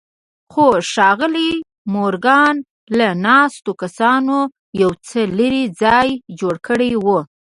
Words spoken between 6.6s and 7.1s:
کړی و.